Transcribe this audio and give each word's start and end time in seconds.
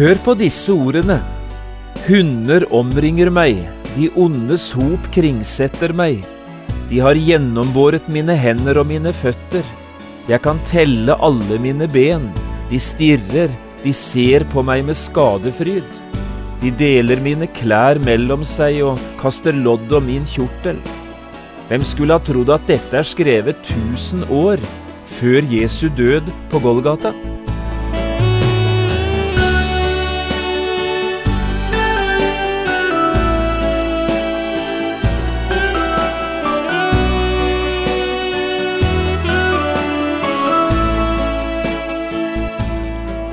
Hør 0.00 0.16
på 0.24 0.32
disse 0.32 0.72
ordene. 0.72 1.18
Hunder 2.06 2.64
omringer 2.72 3.28
meg, 3.28 3.58
de 3.92 4.06
ondes 4.16 4.70
hop 4.72 5.08
kringsetter 5.12 5.92
meg. 5.92 6.22
De 6.88 7.02
har 7.04 7.18
gjennombåret 7.20 8.06
mine 8.08 8.32
hender 8.32 8.80
og 8.80 8.86
mine 8.88 9.12
føtter. 9.12 9.66
Jeg 10.30 10.40
kan 10.46 10.62
telle 10.64 11.18
alle 11.20 11.58
mine 11.60 11.84
ben. 11.92 12.30
De 12.70 12.80
stirrer, 12.80 13.52
de 13.82 13.92
ser 13.92 14.46
på 14.48 14.64
meg 14.64 14.86
med 14.88 14.96
skadefryd. 14.96 15.98
De 16.62 16.72
deler 16.80 17.20
mine 17.20 17.50
klær 17.60 18.00
mellom 18.00 18.46
seg 18.48 18.80
og 18.86 19.02
kaster 19.20 19.52
lodd 19.52 19.92
om 19.92 20.08
min 20.08 20.24
kjortel. 20.24 20.80
Hvem 21.68 21.84
skulle 21.84 22.16
ha 22.16 22.24
trodd 22.24 22.54
at 22.56 22.64
dette 22.72 22.96
er 23.02 23.04
skrevet 23.04 23.60
tusen 23.68 24.24
år 24.32 24.64
før 25.18 25.44
Jesu 25.52 25.90
død 25.92 26.32
på 26.48 26.64
Golgata? 26.64 27.12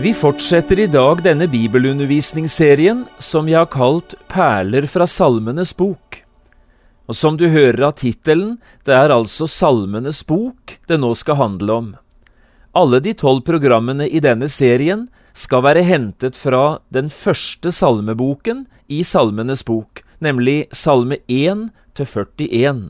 Vi 0.00 0.14
fortsetter 0.14 0.78
i 0.80 0.86
dag 0.86 1.18
denne 1.20 1.44
bibelundervisningsserien 1.50 3.02
som 3.20 3.48
jeg 3.50 3.58
har 3.58 3.66
kalt 3.68 4.14
Perler 4.32 4.86
fra 4.88 5.04
Salmenes 5.04 5.74
bok. 5.76 6.22
Og 7.04 7.18
som 7.18 7.36
du 7.36 7.44
hører 7.52 7.82
av 7.90 7.98
tittelen, 8.00 8.54
det 8.88 8.94
er 8.96 9.12
altså 9.12 9.44
Salmenes 9.44 10.22
bok 10.24 10.78
det 10.88 10.96
nå 11.02 11.10
skal 11.20 11.36
handle 11.42 11.76
om. 11.82 11.90
Alle 12.72 13.02
de 13.04 13.12
tolv 13.12 13.44
programmene 13.44 14.08
i 14.08 14.24
denne 14.24 14.48
serien 14.48 15.04
skal 15.36 15.66
være 15.68 15.84
hentet 15.84 16.40
fra 16.40 16.78
den 16.88 17.12
første 17.12 17.68
salmeboken 17.68 18.64
i 18.88 19.02
Salmenes 19.04 19.66
bok, 19.68 20.00
nemlig 20.24 20.64
Salme 20.72 21.20
1 21.28 21.68
til 21.92 22.08
41. 22.08 22.84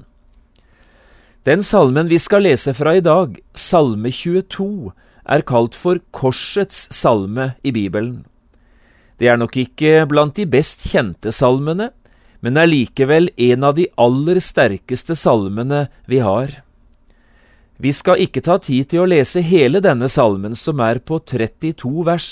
Den 1.42 1.66
salmen 1.66 2.06
vi 2.06 2.22
skal 2.22 2.46
lese 2.46 2.70
fra 2.70 2.94
i 2.94 3.02
dag, 3.02 3.34
Salme 3.50 4.14
22, 4.14 4.92
er 5.24 5.44
kalt 5.46 5.76
for 5.76 6.00
Korsets 6.16 6.88
salme 6.94 7.54
i 7.62 7.72
Bibelen. 7.74 8.24
Det 9.20 9.28
er 9.28 9.36
nok 9.36 9.56
ikke 9.60 10.06
blant 10.08 10.38
de 10.38 10.46
best 10.48 10.86
kjente 10.88 11.32
salmene, 11.34 11.90
men 12.40 12.56
er 12.56 12.70
likevel 12.70 13.28
en 13.36 13.66
av 13.68 13.76
de 13.76 13.84
aller 14.00 14.40
sterkeste 14.40 15.16
salmene 15.18 15.88
vi 16.08 16.22
har. 16.24 16.62
Vi 17.80 17.92
skal 17.96 18.20
ikke 18.20 18.42
ta 18.44 18.58
tid 18.60 18.90
til 18.92 19.04
å 19.04 19.08
lese 19.08 19.40
hele 19.44 19.80
denne 19.84 20.08
salmen, 20.08 20.56
som 20.56 20.80
er 20.84 21.00
på 21.04 21.20
32 21.20 22.04
vers, 22.08 22.30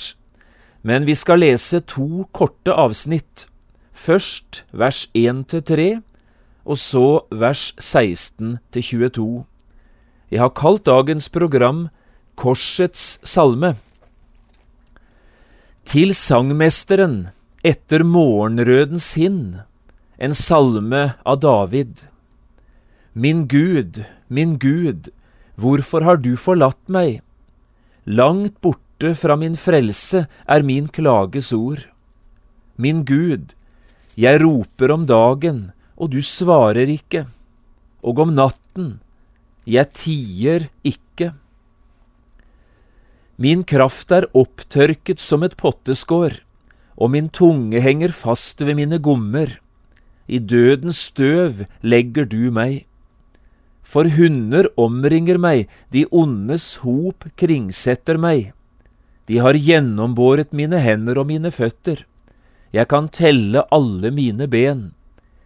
men 0.85 1.05
vi 1.09 1.17
skal 1.17 1.41
lese 1.41 1.81
to 1.85 2.25
korte 2.33 2.73
avsnitt, 2.73 3.47
først 3.93 4.63
vers 4.73 5.07
1 5.17 5.45
til 5.53 5.65
3, 5.73 5.89
og 6.69 6.77
så 6.81 7.07
vers 7.33 7.71
16 7.81 8.59
til 8.73 8.85
22. 8.85 9.29
Jeg 10.29 10.41
har 10.45 10.53
kalt 10.53 10.85
dagens 10.85 11.29
program 11.33 11.89
Korsets 12.39 13.19
salme. 13.27 13.73
Til 15.83 16.13
sangmesteren 16.15 17.17
etter 17.67 18.05
morgenrødens 18.07 19.09
hinn, 19.19 19.41
en 20.23 20.37
salme 20.39 21.01
av 21.27 21.41
David. 21.43 22.05
Min 23.11 23.49
Gud, 23.51 24.05
min 24.31 24.55
Gud, 24.63 25.11
hvorfor 25.59 26.07
har 26.07 26.23
du 26.23 26.37
forlatt 26.39 26.79
meg? 26.87 27.25
Langt 28.07 28.55
borte 28.63 29.17
fra 29.19 29.35
min 29.35 29.59
frelse 29.59 30.29
er 30.47 30.69
min 30.71 30.87
klages 30.95 31.51
ord. 31.59 31.89
Min 32.79 33.03
Gud, 33.03 33.57
jeg 34.15 34.45
roper 34.45 34.95
om 34.95 35.11
dagen, 35.11 35.61
og 35.99 36.15
du 36.15 36.23
svarer 36.23 36.87
ikke, 36.87 37.27
og 38.07 38.23
om 38.23 38.39
natten, 38.39 39.01
jeg 39.67 39.91
tier 39.99 40.71
ikke. 40.87 41.08
Min 43.39 43.63
kraft 43.63 44.11
er 44.11 44.27
opptørket 44.35 45.23
som 45.23 45.45
et 45.47 45.55
potteskår, 45.61 46.41
og 46.99 47.13
min 47.15 47.29
tunge 47.31 47.79
henger 47.79 48.11
fast 48.11 48.65
ved 48.67 48.75
mine 48.81 48.99
gommer. 48.99 49.53
I 50.27 50.41
dødens 50.43 50.99
støv 51.13 51.63
legger 51.87 52.27
du 52.27 52.51
meg. 52.51 52.89
For 53.87 54.11
hunder 54.11 54.67
omringer 54.77 55.39
meg, 55.39 55.69
de 55.95 56.03
ondes 56.11 56.83
hop 56.83 57.29
kringsetter 57.39 58.19
meg. 58.19 58.51
De 59.31 59.39
har 59.39 59.55
gjennombåret 59.55 60.51
mine 60.53 60.83
hender 60.83 61.23
og 61.23 61.31
mine 61.31 61.55
føtter. 61.55 62.03
Jeg 62.75 62.91
kan 62.91 63.07
telle 63.09 63.63
alle 63.73 64.11
mine 64.11 64.51
ben. 64.51 64.91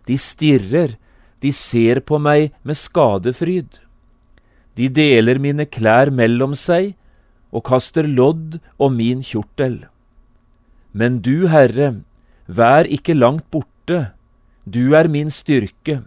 De 0.09 0.17
stirrer, 0.17 0.97
de 1.45 1.53
ser 1.53 2.01
på 2.01 2.19
meg 2.19 2.55
med 2.65 2.81
skadefryd. 2.81 3.83
De 4.81 4.89
deler 4.89 5.39
mine 5.39 5.69
klær 5.69 6.11
mellom 6.11 6.57
seg, 6.57 6.95
og 7.53 7.65
kaster 7.69 8.09
lodd 8.09 8.59
om 8.81 8.97
min 8.97 9.23
kjortel. 9.25 9.85
Men 10.93 11.21
du, 11.25 11.49
Herre, 11.53 12.03
vær 12.47 12.89
ikke 12.89 13.17
langt 13.17 13.47
borte, 13.53 14.13
du 14.65 14.95
er 14.97 15.09
min 15.09 15.31
styrke, 15.33 16.03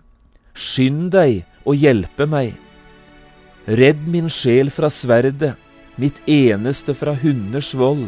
skynd 0.54 1.12
deg 1.16 1.44
og 1.66 1.78
hjelpe 1.82 2.28
meg. 2.30 2.54
Redd 3.66 4.06
min 4.10 4.30
sjel 4.30 4.70
fra 4.74 4.92
sverdet, 4.94 5.56
mitt 5.98 6.22
eneste 6.30 6.94
fra 6.98 7.16
hunders 7.18 7.74
vold. 7.78 8.08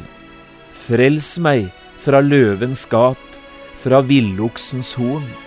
Frels 0.77 1.33
meg 1.41 1.71
fra 2.03 2.21
løvens 2.21 2.85
gap, 2.89 3.21
fra 3.81 4.01
villoksens 4.05 4.93
horn. 4.99 5.46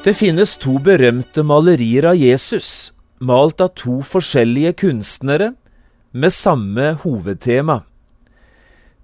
Det 0.00 0.14
finnes 0.16 0.54
to 0.56 0.78
berømte 0.80 1.42
malerier 1.44 2.06
av 2.08 2.16
Jesus, 2.16 2.94
malt 3.20 3.60
av 3.60 3.74
to 3.76 3.98
forskjellige 4.00 4.72
kunstnere, 4.80 5.50
med 6.16 6.32
samme 6.32 6.94
hovedtema. 7.02 7.82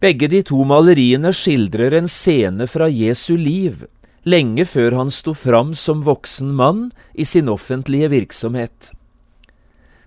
Begge 0.01 0.31
de 0.33 0.41
to 0.49 0.63
maleriene 0.65 1.35
skildrer 1.37 1.99
en 1.99 2.09
scene 2.09 2.65
fra 2.65 2.89
Jesu 2.89 3.35
liv, 3.37 3.83
lenge 4.25 4.65
før 4.65 4.97
han 4.97 5.13
sto 5.13 5.35
fram 5.37 5.75
som 5.77 6.01
voksen 6.07 6.55
mann 6.57 6.87
i 7.13 7.29
sin 7.29 7.51
offentlige 7.53 8.09
virksomhet. 8.15 8.89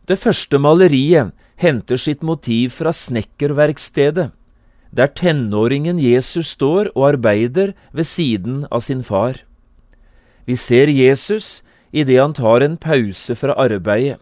Det 0.10 0.18
første 0.18 0.58
maleriet 0.58 1.36
henter 1.62 2.02
sitt 2.02 2.26
motiv 2.26 2.74
fra 2.80 2.90
snekkerverkstedet, 2.90 4.32
der 4.90 5.14
tenåringen 5.14 6.02
Jesus 6.02 6.56
står 6.58 6.90
og 6.96 7.12
arbeider 7.12 7.76
ved 7.94 8.10
siden 8.10 8.66
av 8.74 8.82
sin 8.82 9.06
far. 9.06 9.38
Vi 10.50 10.56
ser 10.58 10.90
Jesus 10.90 11.62
idet 11.94 12.18
han 12.18 12.34
tar 12.34 12.64
en 12.66 12.78
pause 12.82 13.36
fra 13.38 13.54
arbeidet, 13.54 14.18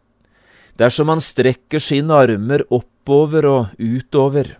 dersom 0.75 1.07
han 1.07 1.23
strekker 1.23 1.79
sine 1.79 2.11
armer 2.19 2.65
oppover 2.67 3.47
og 3.47 3.79
utover. 3.79 4.57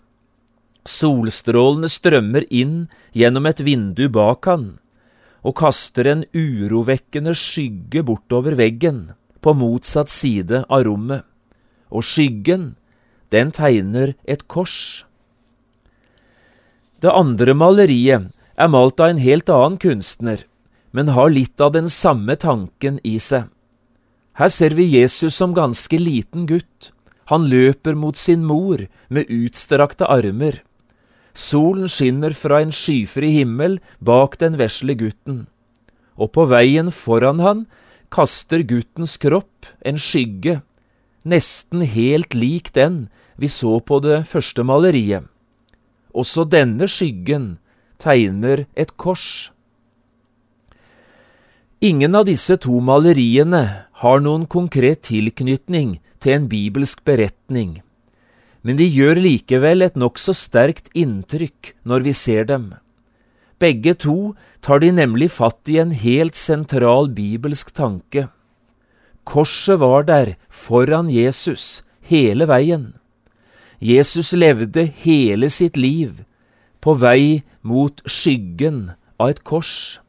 Solstrålene 0.88 1.92
strømmer 1.92 2.48
inn 2.48 2.88
gjennom 3.12 3.52
et 3.52 3.60
vindu 3.68 4.08
bak 4.08 4.48
han, 4.48 4.78
og 5.44 5.58
kaster 5.60 6.08
en 6.08 6.24
urovekkende 6.32 7.36
skygge 7.36 8.06
bortover 8.08 8.56
veggen, 8.56 9.10
på 9.44 9.52
motsatt 9.54 10.10
side 10.12 10.64
av 10.72 10.88
rommet, 10.88 11.28
og 11.92 12.04
skyggen, 12.04 12.76
den 13.36 13.52
tegner 13.52 14.16
et 14.24 14.48
kors. 14.48 15.04
Det 17.04 17.12
andre 17.12 17.54
maleriet 17.54 18.32
er 18.56 18.72
malt 18.72 19.04
av 19.04 19.12
en 19.12 19.20
helt 19.22 19.52
annen 19.52 19.76
kunstner, 19.84 20.48
men 20.92 21.14
har 21.16 21.32
litt 21.34 21.62
av 21.62 21.74
den 21.76 21.90
samme 21.92 22.36
tanken 22.40 23.00
i 23.04 23.18
seg. 23.20 23.50
Her 24.38 24.52
ser 24.54 24.76
vi 24.78 24.86
Jesus 24.86 25.36
som 25.36 25.56
ganske 25.58 25.98
liten 25.98 26.46
gutt. 26.46 26.92
Han 27.34 27.50
løper 27.50 27.98
mot 27.98 28.18
sin 28.18 28.46
mor 28.46 28.86
med 29.10 29.32
utstrakte 29.34 30.06
armer. 30.06 30.62
Solen 31.38 31.90
skinner 31.90 32.34
fra 32.38 32.62
en 32.64 32.72
skyfri 32.74 33.32
himmel 33.36 33.80
bak 34.00 34.38
den 34.42 34.58
vesle 34.58 34.96
gutten, 34.98 35.46
og 36.18 36.32
på 36.34 36.48
veien 36.50 36.90
foran 36.94 37.42
han 37.44 37.66
kaster 38.14 38.64
guttens 38.66 39.18
kropp 39.22 39.68
en 39.86 40.00
skygge, 40.02 40.62
nesten 41.28 41.84
helt 41.86 42.34
lik 42.34 42.72
den 42.74 43.06
vi 43.38 43.50
så 43.52 43.78
på 43.80 44.00
det 44.02 44.24
første 44.30 44.66
maleriet. 44.66 45.28
Også 46.18 46.48
denne 46.50 46.88
skyggen 46.90 47.58
tegner 48.02 48.66
et 48.74 48.96
kors. 48.98 49.52
Ingen 51.80 52.16
av 52.18 52.26
disse 52.26 52.56
to 52.58 52.80
maleriene 52.82 53.62
har 54.02 54.22
noen 54.26 54.48
konkret 54.50 55.04
tilknytning 55.06 56.00
til 56.18 56.34
en 56.34 56.48
bibelsk 56.50 57.04
beretning, 57.06 57.84
men 58.66 58.80
de 58.80 58.88
gjør 58.90 59.22
likevel 59.22 59.86
et 59.86 59.94
nokså 59.94 60.34
sterkt 60.34 60.90
inntrykk 60.98 61.76
når 61.86 62.08
vi 62.08 62.14
ser 62.18 62.50
dem. 62.50 62.72
Begge 63.62 63.94
to 63.94 64.34
tar 64.66 64.82
de 64.82 64.90
nemlig 64.90 65.30
fatt 65.36 65.70
i 65.70 65.78
en 65.78 65.94
helt 65.94 66.34
sentral 66.34 67.12
bibelsk 67.14 67.70
tanke. 67.78 68.26
Korset 69.22 69.78
var 69.78 70.10
der 70.10 70.34
foran 70.50 71.14
Jesus 71.14 71.84
hele 72.02 72.50
veien. 72.50 72.96
Jesus 73.78 74.34
levde 74.34 74.90
hele 75.06 75.54
sitt 75.54 75.78
liv 75.78 76.26
på 76.82 76.98
vei 76.98 77.44
mot 77.62 78.02
skyggen 78.10 78.98
av 79.22 79.36
et 79.36 79.46
kors. 79.46 80.02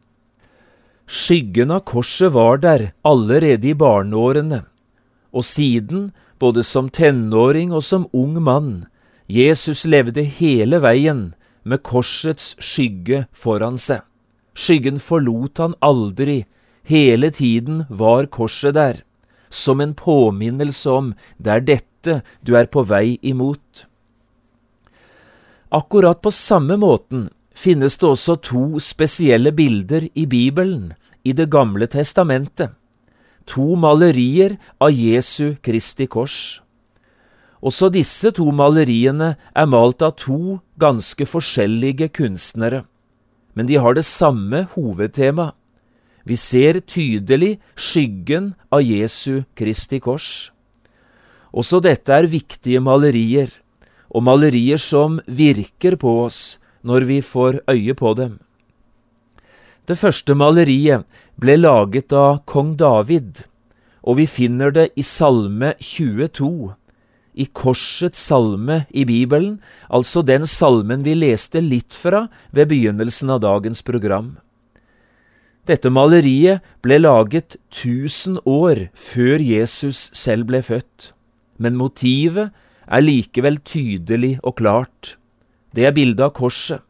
Skyggen 1.08 1.70
av 1.70 1.81
korset 1.88 2.32
var 2.32 2.58
der 2.60 2.90
allerede 3.00 3.70
i 3.70 3.75
barneårene, 3.75 4.66
og 5.32 5.44
siden, 5.44 6.10
både 6.38 6.60
som 6.62 6.90
tenåring 6.93 7.72
og 7.72 7.81
som 7.82 8.05
ung 8.12 8.37
mann, 8.44 8.87
Jesus 9.28 9.87
levde 9.88 10.20
hele 10.22 10.82
veien 10.84 11.31
med 11.64 11.81
korsets 11.84 12.55
skygge 12.60 13.25
foran 13.32 13.81
seg. 13.81 14.05
Skyggen 14.52 15.00
forlot 15.00 15.62
han 15.64 15.78
aldri, 15.81 16.43
hele 16.84 17.32
tiden 17.32 17.87
var 17.88 18.28
korset 18.28 18.76
der, 18.76 19.00
som 19.49 19.81
en 19.81 19.94
påminnelse 19.96 20.93
om 20.93 21.14
det 21.38 21.55
er 21.55 21.64
dette 21.72 22.20
du 22.44 22.52
er 22.60 22.69
på 22.69 22.84
vei 22.84 23.16
imot. 23.25 23.87
Akkurat 25.72 26.20
på 26.20 26.32
samme 26.32 26.76
måten 26.81 27.28
finnes 27.58 27.99
det 27.99 28.06
også 28.06 28.37
to 28.44 28.78
spesielle 28.82 29.52
bilder 29.52 30.08
i 30.14 30.26
Bibelen, 30.26 30.93
i 31.25 31.32
Det 31.32 31.50
gamle 31.50 31.87
testamentet. 31.87 32.70
To 33.46 33.75
malerier 33.76 34.58
av 34.81 34.93
Jesu 34.93 35.56
Kristi 35.62 36.06
kors. 36.06 36.60
Også 37.60 37.88
disse 37.90 38.31
to 38.31 38.52
maleriene 38.52 39.34
er 39.56 39.66
malt 39.66 40.02
av 40.02 40.14
to 40.20 40.60
ganske 40.78 41.26
forskjellige 41.26 42.08
kunstnere, 42.14 42.84
men 43.55 43.66
de 43.66 43.81
har 43.82 43.94
det 43.94 44.05
samme 44.05 44.69
hovedtema. 44.76 45.52
Vi 46.25 46.37
ser 46.37 46.81
tydelig 46.81 47.58
skyggen 47.75 48.55
av 48.70 48.84
Jesu 48.84 49.43
Kristi 49.56 49.99
kors. 49.99 50.52
Også 51.52 51.81
dette 51.81 52.12
er 52.12 52.31
viktige 52.31 52.81
malerier, 52.81 53.49
og 54.14 54.22
malerier 54.22 54.78
som 54.78 55.19
virker 55.26 55.96
på 55.96 56.14
oss 56.28 56.58
når 56.83 57.07
vi 57.09 57.21
får 57.25 57.61
øye 57.71 57.95
på 57.95 58.15
dem. 58.19 58.39
Det 59.89 59.97
første 59.97 60.35
maleriet 60.37 61.07
ble 61.41 61.57
laget 61.57 62.13
av 62.13 62.43
kong 62.45 62.75
David, 62.77 63.45
og 64.05 64.19
vi 64.21 64.27
finner 64.29 64.73
det 64.75 64.91
i 65.01 65.05
Salme 65.05 65.73
22, 65.81 66.75
i 67.39 67.47
Korsets 67.55 68.21
salme 68.29 68.83
i 68.91 69.05
Bibelen, 69.09 69.59
altså 69.89 70.25
den 70.27 70.47
salmen 70.49 71.05
vi 71.07 71.15
leste 71.15 71.63
litt 71.63 71.95
fra 71.95 72.27
ved 72.51 72.71
begynnelsen 72.73 73.31
av 73.31 73.43
dagens 73.45 73.85
program. 73.87 74.37
Dette 75.69 75.93
maleriet 75.93 76.65
ble 76.83 76.97
laget 77.03 77.59
tusen 77.69 78.39
år 78.49 78.89
før 78.97 79.45
Jesus 79.45 80.09
selv 80.17 80.49
ble 80.49 80.63
født, 80.65 81.13
men 81.61 81.77
motivet 81.77 82.55
er 82.89 83.05
likevel 83.05 83.61
tydelig 83.61 84.39
og 84.43 84.57
klart. 84.63 85.18
Det 85.75 85.85
er 85.85 85.94
bildet 85.97 86.25
av 86.25 86.32
korset, 86.37 86.81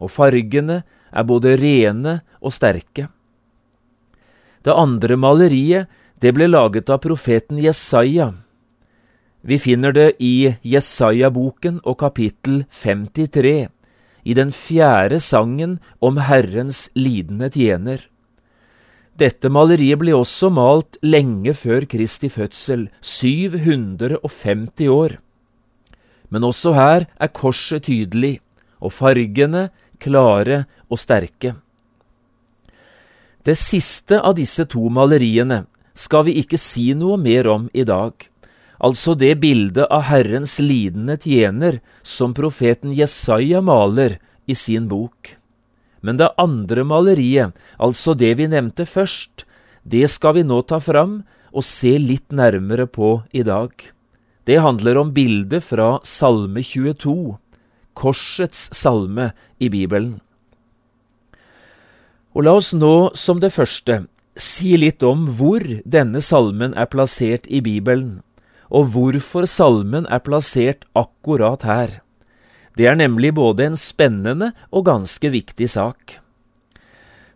og 0.00 0.10
fargene 0.12 0.82
er 1.14 1.26
både 1.28 1.56
rene 1.60 2.18
og 2.40 2.54
sterke. 2.54 3.08
Det 4.64 4.72
andre 4.72 5.18
maleriet 5.20 5.92
det 6.22 6.32
ble 6.32 6.48
laget 6.48 6.88
av 6.88 7.02
profeten 7.04 7.58
Jesaja. 7.60 8.30
Vi 9.44 9.58
finner 9.60 9.92
det 9.92 10.14
i 10.24 10.54
Jesaja-boken 10.64 11.82
og 11.84 11.98
kapittel 12.00 12.62
53, 12.72 13.68
i 14.24 14.32
den 14.32 14.54
fjerde 14.56 15.18
sangen 15.20 15.76
om 16.00 16.16
Herrens 16.16 16.86
lidende 16.96 17.50
tjener. 17.52 18.06
Dette 19.20 19.50
maleriet 19.52 20.00
ble 20.00 20.14
også 20.16 20.48
malt 20.50 20.96
lenge 21.04 21.52
før 21.54 21.84
Kristi 21.86 22.30
fødsel, 22.32 22.88
750 23.04 24.88
år. 24.90 25.18
Men 26.32 26.46
også 26.46 26.72
her 26.76 27.06
er 27.20 27.34
korset 27.34 27.86
tydelig, 27.88 28.38
og 28.80 28.92
fargene 28.92 29.68
klare 30.02 30.64
og 30.90 31.00
sterke. 31.00 31.54
Det 33.44 33.56
siste 33.60 34.20
av 34.20 34.36
disse 34.38 34.64
to 34.72 34.88
maleriene 34.92 35.64
skal 35.94 36.24
vi 36.28 36.38
ikke 36.40 36.58
si 36.60 36.92
noe 36.96 37.18
mer 37.20 37.48
om 37.50 37.66
i 37.76 37.84
dag, 37.86 38.12
altså 38.80 39.14
det 39.14 39.36
bildet 39.42 39.86
av 39.92 40.06
Herrens 40.08 40.58
lidende 40.60 41.16
tjener 41.20 41.80
som 42.02 42.34
profeten 42.36 42.94
Jesaja 42.96 43.60
maler 43.64 44.18
i 44.46 44.56
sin 44.58 44.88
bok. 44.88 45.36
Men 46.04 46.18
det 46.20 46.32
andre 46.40 46.84
maleriet, 46.84 47.54
altså 47.78 48.16
det 48.16 48.34
vi 48.40 48.48
nevnte 48.50 48.84
først, 48.88 49.46
det 49.84 50.08
skal 50.12 50.38
vi 50.38 50.44
nå 50.44 50.60
ta 50.68 50.80
fram 50.80 51.22
og 51.52 51.64
se 51.64 51.94
litt 52.00 52.32
nærmere 52.32 52.88
på 52.90 53.22
i 53.32 53.44
dag. 53.46 53.70
Det 54.44 54.60
handler 54.60 54.98
om 55.00 55.12
bildet 55.16 55.64
fra 55.64 56.00
Salme 56.04 56.60
22, 56.62 57.36
korsets 57.96 58.68
salme 58.76 59.30
i 59.58 59.70
Bibelen. 59.72 60.18
Og 62.34 62.44
la 62.44 62.56
oss 62.58 62.74
nå, 62.76 63.14
som 63.16 63.40
det 63.40 63.54
første, 63.54 64.02
si 64.36 64.74
litt 64.76 65.02
om 65.06 65.24
hvor 65.38 65.62
denne 65.86 66.20
salmen 66.20 66.74
er 66.76 66.90
plassert 66.90 67.46
i 67.46 67.62
Bibelen, 67.64 68.20
og 68.68 68.90
hvorfor 68.92 69.46
salmen 69.48 70.08
er 70.12 70.20
plassert 70.26 70.84
akkurat 70.98 71.64
her. 71.64 72.00
Det 72.74 72.88
er 72.90 72.98
nemlig 72.98 73.32
både 73.38 73.70
en 73.70 73.78
spennende 73.78 74.50
og 74.74 74.88
ganske 74.90 75.30
viktig 75.30 75.70
sak. 75.70 76.18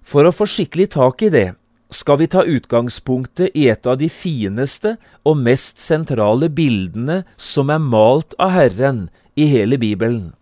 For 0.03 0.27
å 0.27 0.35
få 0.35 0.49
skikkelig 0.50 0.91
tak 0.97 1.23
i 1.23 1.31
det, 1.31 1.49
skal 1.90 2.18
vi 2.18 2.26
ta 2.26 2.45
utgangspunktet 2.45 3.57
i 3.57 3.68
et 3.68 3.87
av 3.87 3.97
de 4.00 4.09
fineste 4.12 4.97
og 5.25 5.40
mest 5.40 5.80
sentrale 5.80 6.50
bildene 6.52 7.23
som 7.37 7.73
er 7.73 7.80
malt 7.80 8.37
av 8.38 8.52
Herren 8.57 9.07
i 9.37 9.49
hele 9.49 9.78
Bibelen. 9.80 10.33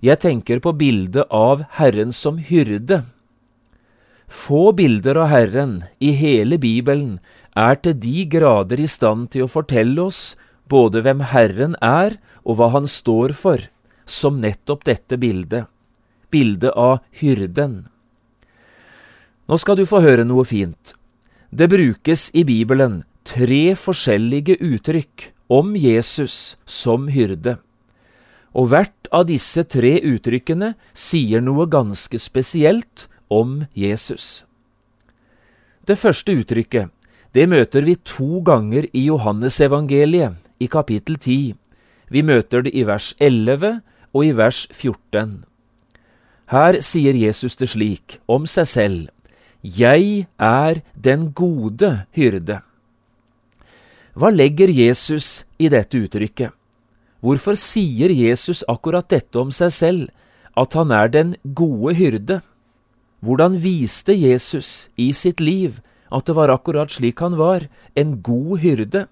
Jeg 0.00 0.22
tenker 0.22 0.62
på 0.64 0.72
bildet 0.78 1.26
av 1.34 1.64
Herren 1.76 2.12
som 2.14 2.38
hyrde. 2.38 3.02
Få 4.28 4.72
bilder 4.72 5.18
av 5.24 5.32
Herren 5.32 5.74
i 5.98 6.12
hele 6.16 6.58
Bibelen 6.60 7.18
er 7.56 7.80
til 7.82 7.96
de 7.98 8.24
grader 8.30 8.80
i 8.80 8.88
stand 8.88 9.32
til 9.32 9.44
å 9.44 9.52
fortelle 9.52 10.04
oss 10.08 10.36
både 10.68 11.02
hvem 11.04 11.24
Herren 11.32 11.76
er 11.84 12.16
og 12.44 12.60
hva 12.60 12.70
han 12.76 12.86
står 12.88 13.34
for, 13.36 13.60
som 14.06 14.40
nettopp 14.40 14.86
dette 14.88 15.18
bildet, 15.20 15.66
bildet 16.32 16.72
av 16.76 17.00
hyrden. 17.20 17.88
Nå 19.48 19.56
skal 19.56 19.78
du 19.78 19.86
få 19.88 20.02
høre 20.04 20.26
noe 20.28 20.44
fint. 20.44 20.92
Det 21.50 21.70
brukes 21.72 22.28
i 22.36 22.44
Bibelen 22.44 23.02
tre 23.24 23.72
forskjellige 23.76 24.58
uttrykk 24.60 25.30
om 25.48 25.72
Jesus 25.76 26.58
som 26.68 27.08
hyrde 27.08 27.56
og 28.58 28.70
hvert 28.72 29.08
av 29.14 29.26
disse 29.28 29.64
tre 29.70 29.98
uttrykkene 30.04 30.72
sier 30.96 31.42
noe 31.44 31.68
ganske 31.70 32.18
spesielt 32.20 33.06
om 33.30 33.64
Jesus. 33.76 34.44
Det 35.86 35.98
første 35.98 36.34
uttrykket 36.40 36.94
det 37.36 37.44
møter 37.48 37.84
vi 37.84 37.94
to 38.08 38.40
ganger 38.40 38.88
i 38.96 39.04
Johannesevangeliet, 39.04 40.32
i 40.58 40.66
kapittel 40.66 41.18
10. 41.20 41.54
Vi 42.08 42.22
møter 42.24 42.64
det 42.64 42.72
i 42.74 42.82
vers 42.88 43.12
11 43.20 43.82
og 44.16 44.24
i 44.24 44.32
vers 44.34 44.64
14. 44.72 45.44
Her 46.48 46.80
sier 46.82 47.14
Jesus 47.14 47.54
det 47.60 47.68
slik 47.76 48.16
om 48.26 48.48
seg 48.48 48.66
selv, 48.66 49.02
Jeg 49.62 50.28
er 50.38 50.82
den 50.94 51.32
gode 51.34 52.06
hyrde. 52.14 52.60
Hva 54.14 54.30
legger 54.30 54.70
Jesus 54.70 55.44
i 55.58 55.66
dette 55.70 55.98
uttrykket? 55.98 56.54
Hvorfor 57.18 57.58
sier 57.58 58.12
Jesus 58.14 58.62
akkurat 58.70 59.08
dette 59.10 59.38
om 59.40 59.50
seg 59.50 59.74
selv, 59.74 60.06
at 60.54 60.74
han 60.78 60.94
er 60.94 61.10
den 61.10 61.34
gode 61.42 61.96
hyrde? 61.98 62.40
Hvordan 63.18 63.58
viste 63.58 64.14
Jesus 64.14 64.88
i 64.94 65.10
sitt 65.10 65.42
liv 65.42 65.80
at 66.14 66.30
det 66.30 66.38
var 66.38 66.54
akkurat 66.54 66.94
slik 66.94 67.18
han 67.18 67.34
var, 67.34 67.66
en 67.98 68.22
god 68.22 68.62
hyrde? 68.62 69.06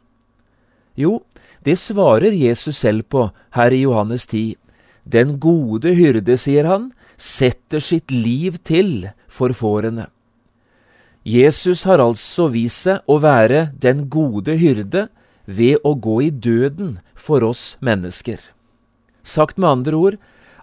Jo, 0.95 1.25
det 1.67 1.75
svarer 1.79 2.31
Jesus 2.31 2.79
selv 2.79 3.03
på 3.11 3.33
her 3.59 3.75
i 3.75 3.83
Johannes 3.83 4.27
10. 4.31 4.55
Den 5.03 5.39
gode 5.43 5.91
hyrde, 5.99 6.39
sier 6.39 6.71
han, 6.71 6.93
setter 7.19 7.83
sitt 7.83 8.15
liv 8.15 8.63
til 8.63 9.11
for 9.27 9.51
fårene. 9.51 10.07
Jesus 11.27 11.83
har 11.83 11.99
altså 11.99 12.45
vist 12.55 12.85
seg 12.87 13.03
å 13.11 13.17
være 13.19 13.73
den 13.83 14.05
gode 14.07 14.55
hyrde 14.61 15.09
ved 15.47 15.83
å 15.83 15.97
gå 15.99 16.21
i 16.23 16.31
døden 16.31 17.01
for 17.19 17.43
oss 17.43 17.75
mennesker. 17.83 18.39
Sagt 19.27 19.59
med 19.59 19.67
andre 19.71 19.99
ord, 19.99 20.17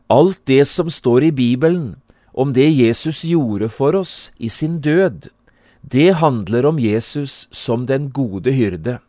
alt 0.07 0.39
det 0.47 0.63
som 0.71 0.87
står 0.87 1.27
i 1.27 1.31
Bibelen 1.35 1.97
om 2.31 2.53
det 2.55 2.69
Jesus 2.71 3.25
gjorde 3.27 3.67
for 3.67 3.97
oss 3.99 4.31
i 4.39 4.47
sin 4.47 4.79
død, 4.79 5.27
det 5.83 6.21
handler 6.23 6.69
om 6.71 6.79
Jesus 6.79 7.49
som 7.51 7.83
den 7.83 8.07
gode 8.15 8.55
hyrde. 8.55 9.01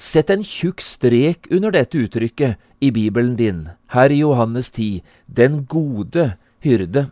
Sett 0.00 0.32
en 0.32 0.40
tjukk 0.40 0.80
strek 0.80 1.50
under 1.52 1.76
dette 1.76 2.00
uttrykket 2.00 2.56
i 2.80 2.90
Bibelen 2.96 3.36
din, 3.36 3.60
her 3.92 4.08
i 4.08 4.22
Johannes 4.24 4.72
10, 4.72 5.04
den 5.28 5.66
gode 5.68 6.30
hyrde. 6.64 7.10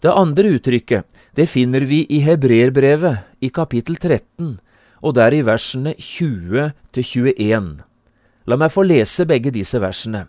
Det 0.00 0.12
andre 0.16 0.56
uttrykket 0.56 1.04
det 1.36 1.46
finner 1.46 1.84
vi 1.84 2.06
i 2.08 2.22
Hebreerbrevet 2.24 3.44
i 3.44 3.50
kapittel 3.52 3.98
13, 4.00 4.56
og 5.04 5.14
der 5.16 5.34
i 5.36 5.42
versene 5.44 5.92
20 5.98 6.72
til 6.96 7.04
21. 7.04 7.68
La 8.48 8.56
meg 8.56 8.72
få 8.72 8.84
lese 8.88 9.26
begge 9.28 9.52
disse 9.52 9.80
versene. 9.80 10.26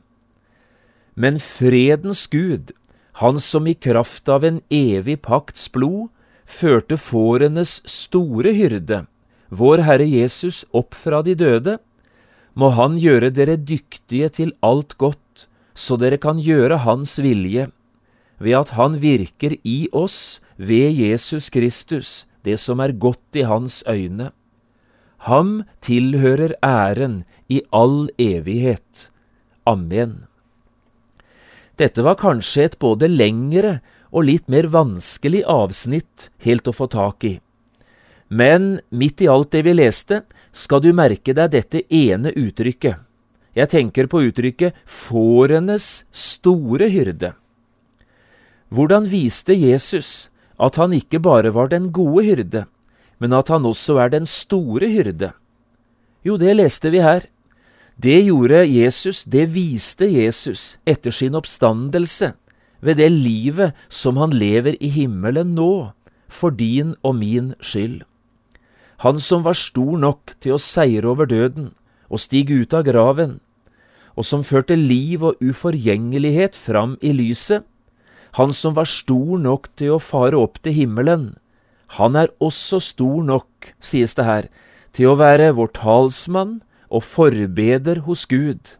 Men 1.16 1.40
fredens 1.40 2.28
Gud, 2.28 2.72
Han 3.20 3.40
som 3.40 3.68
i 3.68 3.74
kraft 3.75 4.30
av 4.30 4.46
en 4.48 4.62
evig 4.72 5.18
pakts 5.22 5.68
blod 5.72 6.08
førte 6.48 6.96
fårenes 6.98 7.82
store 7.86 8.54
hyrde, 8.56 9.06
vår 9.50 9.84
Herre 9.84 10.08
Jesus, 10.08 10.63
opp 10.72 10.96
fra 10.96 11.22
de 11.22 11.36
døde, 11.36 11.78
må 12.56 12.70
Han 12.70 12.98
gjøre 12.98 13.30
dere 13.32 13.58
dyktige 13.58 14.30
til 14.30 14.54
alt 14.62 14.96
godt, 14.98 15.48
så 15.75 15.98
dere 16.00 16.18
kan 16.18 16.40
gjøre 16.40 16.84
Hans 16.88 17.20
vilje, 17.20 17.68
ved 18.41 18.57
at 18.57 18.74
Han 18.77 18.98
virker 19.01 19.55
i 19.63 19.88
oss 19.93 20.41
ved 20.57 20.98
Jesus 20.98 21.50
Kristus, 21.53 22.25
det 22.43 22.57
som 22.60 22.81
er 22.81 22.98
godt 22.98 23.38
i 23.38 23.45
Hans 23.45 23.83
øyne. 23.88 24.31
Ham 25.29 25.63
tilhører 25.86 26.55
æren 26.65 27.24
i 27.50 27.62
all 27.71 28.10
evighet. 28.17 29.12
Amen. 29.69 30.25
Dette 31.77 32.01
var 32.01 32.17
kanskje 32.17 32.65
et 32.65 32.79
både 32.81 33.07
lengre 33.07 33.79
og 34.12 34.25
litt 34.27 34.50
mer 34.50 34.67
vanskelig 34.74 35.43
avsnitt 35.45 36.29
helt 36.45 36.67
å 36.67 36.74
få 36.75 36.89
tak 36.89 37.24
i. 37.29 37.36
Men 38.31 38.79
midt 38.89 39.21
i 39.21 39.29
alt 39.29 39.51
det 39.53 39.62
vi 39.67 39.75
leste, 39.75 40.24
skal 40.51 40.81
du 40.81 40.91
merke 40.95 41.36
deg 41.36 41.53
dette 41.53 41.83
ene 41.93 42.33
uttrykket. 42.33 42.98
Jeg 43.53 43.67
tenker 43.67 44.07
på 44.07 44.24
uttrykket 44.29 44.77
fårenes 44.88 46.05
store 46.15 46.88
hyrde. 46.91 47.33
Hvordan 48.72 49.10
viste 49.12 49.51
Jesus 49.51 50.30
at 50.56 50.78
han 50.80 50.94
ikke 50.96 51.20
bare 51.20 51.51
var 51.51 51.68
den 51.68 51.90
gode 51.92 52.24
hyrde, 52.24 52.66
men 53.20 53.34
at 53.36 53.51
han 53.51 53.66
også 53.68 53.98
er 54.00 54.13
den 54.13 54.25
store 54.25 54.88
hyrde? 54.88 55.34
Jo, 56.24 56.38
det 56.38 56.56
leste 56.56 56.92
vi 56.94 57.01
her. 57.04 57.28
Det 58.01 58.24
gjorde 58.24 58.63
Jesus, 58.63 59.24
det 59.24 59.50
viste 59.54 60.08
Jesus 60.08 60.78
etter 60.88 61.12
sin 61.12 61.36
oppstandelse, 61.36 62.32
ved 62.80 62.96
det 62.96 63.12
livet 63.12 63.75
som 63.90 64.18
han 64.18 64.32
lever 64.32 64.78
i 64.80 64.88
himmelen 64.88 65.51
nå, 65.58 65.92
for 66.32 66.50
din 66.50 66.96
og 67.04 67.20
min 67.20 67.54
skyld. 67.60 68.01
Han 69.04 69.20
som 69.20 69.44
var 69.44 69.58
stor 69.58 69.98
nok 70.00 70.38
til 70.40 70.56
å 70.56 70.62
seire 70.62 71.12
over 71.12 71.28
døden 71.28 71.74
og 72.08 72.22
stige 72.24 72.62
ut 72.63 72.74
av 72.74 72.86
graven, 72.88 73.40
og 74.16 74.25
som 74.28 74.46
førte 74.46 74.78
liv 74.80 75.24
og 75.25 75.42
uforgjengelighet 75.44 76.56
fram 76.56 76.96
i 77.01 77.12
lyset, 77.16 77.66
han 78.39 78.53
som 78.55 78.75
var 78.77 78.88
stor 78.88 79.39
nok 79.39 79.69
til 79.79 79.97
å 79.97 80.03
fare 80.03 80.39
opp 80.39 80.61
til 80.63 80.75
himmelen, 80.75 81.33
han 82.00 82.15
er 82.15 82.31
også 82.39 82.79
stor 82.79 83.23
nok, 83.27 83.73
sies 83.83 84.15
det 84.15 84.23
her, 84.23 84.45
til 84.95 85.11
å 85.11 85.17
være 85.19 85.51
vår 85.57 85.73
talsmann 85.75 86.61
og 86.88 87.03
forbeder 87.03 88.05
hos 88.07 88.23
Gud. 88.31 88.77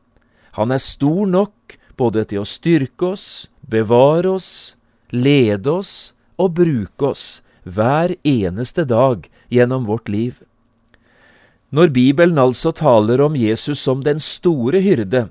Han 0.56 0.72
er 0.72 0.84
stor 0.84 1.28
nok 1.28 1.76
både 2.00 2.24
til 2.32 2.44
å 2.44 2.48
styrke 2.48 3.12
oss, 3.12 3.26
bevare 3.68 4.32
oss, 4.32 4.78
lede 5.12 5.72
oss 5.82 6.14
og 6.40 6.56
bruke 6.60 7.12
oss 7.12 7.42
hver 7.68 8.16
eneste 8.28 8.88
dag 8.88 9.28
gjennom 9.52 9.86
vårt 9.90 10.08
liv. 10.10 10.40
Når 11.72 11.92
Bibelen 11.96 12.40
altså 12.40 12.72
taler 12.76 13.22
om 13.24 13.36
Jesus 13.36 13.80
som 13.80 14.04
den 14.04 14.20
store 14.20 14.82
hyrde, 14.84 15.30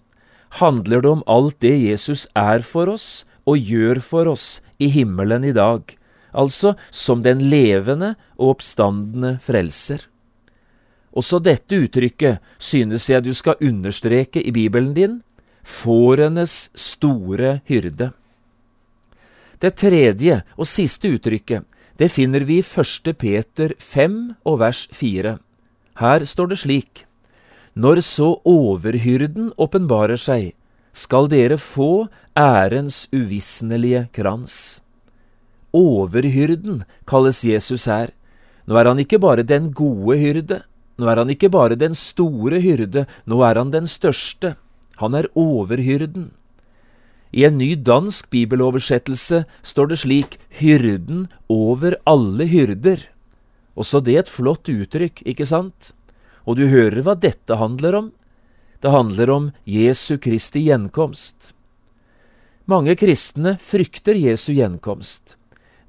handler 0.61 1.01
det 1.05 1.11
om 1.11 1.25
alt 1.29 1.61
det 1.65 1.77
Jesus 1.81 2.27
er 2.37 2.65
for 2.65 2.93
oss 2.93 3.25
og 3.51 3.59
gjør 3.59 4.01
for 4.05 4.31
oss 4.31 4.61
i 4.79 4.91
himmelen 4.95 5.45
i 5.45 5.55
dag, 5.57 5.83
altså 6.31 6.77
som 6.95 7.25
den 7.27 7.43
levende 7.51 8.15
og 8.39 8.57
oppstandende 8.57 9.39
frelser. 9.43 10.07
Også 11.11 11.41
dette 11.43 11.75
uttrykket 11.75 12.39
synes 12.63 13.09
jeg 13.11 13.27
du 13.27 13.33
skal 13.35 13.59
understreke 13.59 14.43
i 14.43 14.55
Bibelen 14.55 14.95
din, 14.95 15.19
fårenes 15.67 16.71
store 16.79 17.61
hyrde. 17.67 18.13
Det 19.61 19.75
tredje 19.77 20.41
og 20.57 20.69
siste 20.71 21.11
uttrykket 21.11 21.67
det 22.01 22.09
finner 22.09 22.47
vi 22.49 22.63
i 22.63 22.65
1. 22.65 23.11
Peter 23.21 23.75
5 23.77 24.15
og 24.49 24.61
vers 24.63 24.87
4. 24.97 25.37
Her 26.01 26.25
står 26.25 26.47
det 26.49 26.59
slik:" 26.63 27.05
Når 27.75 28.01
så 28.01 28.41
overhyrden 28.45 29.53
åpenbarer 29.59 30.17
seg, 30.17 30.55
skal 30.93 31.29
dere 31.31 31.59
få 31.61 32.09
ærens 32.39 33.07
uvisnelige 33.13 34.09
krans. 34.13 34.81
Overhyrden 35.73 36.83
kalles 37.07 37.45
Jesus 37.45 37.87
her. 37.87 38.11
Nå 38.67 38.77
er 38.77 38.91
han 38.91 38.99
ikke 39.03 39.21
bare 39.23 39.47
den 39.47 39.71
gode 39.73 40.19
hyrde, 40.19 40.63
nå 40.99 41.09
er 41.09 41.23
han 41.23 41.31
ikke 41.31 41.51
bare 41.51 41.79
den 41.79 41.95
store 41.95 42.61
hyrde, 42.61 43.07
nå 43.27 43.41
er 43.47 43.59
han 43.59 43.73
den 43.73 43.87
største. 43.87 44.57
Han 45.01 45.15
er 45.15 45.31
overhyrden. 45.35 46.31
I 47.33 47.47
en 47.47 47.59
ny 47.59 47.77
dansk 47.79 48.29
bibeloversettelse 48.31 49.45
står 49.63 49.93
det 49.93 49.99
slik 50.03 50.37
Hyrden 50.59 51.29
over 51.49 51.95
alle 52.05 52.47
hyrder. 52.51 53.07
Også 53.79 54.03
det 54.03 54.17
et 54.19 54.31
flott 54.31 54.69
uttrykk, 54.69 55.23
ikke 55.25 55.47
sant? 55.47 55.93
Og 56.45 56.59
du 56.59 56.67
hører 56.67 57.05
hva 57.07 57.15
dette 57.15 57.57
handler 57.57 57.97
om? 57.97 58.11
Det 58.81 58.91
handler 58.91 59.31
om 59.31 59.51
Jesu 59.65 60.17
Kristi 60.19 60.65
gjenkomst. 60.65 61.53
Mange 62.65 62.95
kristne 62.97 63.59
frykter 63.61 64.17
Jesu 64.17 64.55
gjenkomst. 64.57 65.37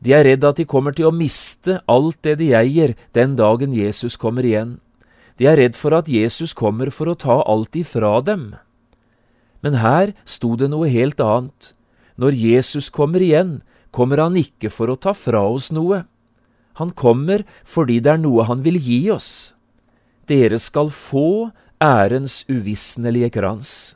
De 0.03 0.11
er 0.17 0.25
redd 0.25 0.43
at 0.43 0.57
de 0.57 0.65
kommer 0.65 0.95
til 0.97 1.07
å 1.07 1.15
miste 1.15 1.77
alt 1.87 2.17
det 2.25 2.39
de 2.41 2.49
eier 2.57 2.95
den 3.15 3.37
dagen 3.39 3.71
Jesus 3.71 4.17
kommer 4.19 4.43
igjen. 4.43 4.79
De 5.37 5.47
er 5.47 5.55
redd 5.61 5.77
for 5.77 5.95
at 5.95 6.09
Jesus 6.11 6.55
kommer 6.57 6.91
for 6.91 7.07
å 7.07 7.15
ta 7.15 7.39
alt 7.47 7.77
ifra 7.79 8.19
dem. 8.25 8.55
Men 9.61 9.79
her 9.79 10.11
sto 10.25 10.57
det 10.57 10.71
noe 10.73 10.89
helt 10.91 11.21
annet. 11.21 11.71
Når 12.17 12.35
Jesus 12.35 12.89
kommer 12.89 13.23
igjen, 13.23 13.61
kommer 13.93 14.19
han 14.19 14.35
ikke 14.35 14.73
for 14.73 14.91
å 14.91 14.99
ta 14.99 15.13
fra 15.15 15.45
oss 15.47 15.69
noe. 15.71 16.03
Han 16.81 16.91
kommer 16.91 17.45
fordi 17.63 18.01
det 18.03 18.17
er 18.17 18.23
noe 18.25 18.49
han 18.49 18.65
vil 18.65 18.81
gi 18.81 19.05
oss. 19.13 19.53
Dere 20.27 20.59
skal 20.59 20.91
få 20.91 21.51
ærens 21.81 22.43
uvisnelige 22.49 23.31
krans. 23.33 23.95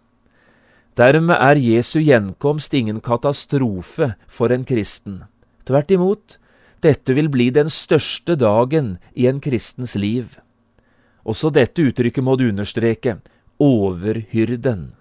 Dermed 0.98 1.36
er 1.36 1.60
Jesu 1.60 2.00
gjenkomst 2.00 2.74
ingen 2.74 3.02
katastrofe 3.04 4.14
for 4.28 4.52
en 4.52 4.66
kristen. 4.66 5.24
Tvert 5.68 5.92
imot, 5.92 6.38
dette 6.82 7.14
vil 7.18 7.30
bli 7.30 7.50
den 7.54 7.70
største 7.70 8.38
dagen 8.40 8.96
i 9.14 9.28
en 9.30 9.42
kristens 9.44 9.96
liv. 9.96 10.38
Også 11.26 11.52
dette 11.54 11.82
uttrykket 11.82 12.24
må 12.24 12.38
du 12.38 12.48
understreke 12.50 13.20
overhyrden. 13.62 14.94